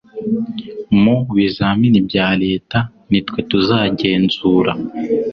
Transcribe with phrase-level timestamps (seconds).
[1.01, 2.77] mu bizamini bya leta
[3.09, 4.71] nitwe tuzagenzura.